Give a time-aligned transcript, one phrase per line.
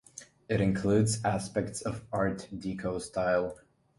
[0.49, 3.59] It includes aspects of Art Deco style.